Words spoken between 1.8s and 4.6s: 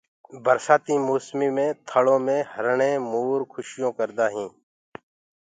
ٿݪو مي هرڻي مور کُشيون ڪردآ ٻولدآئين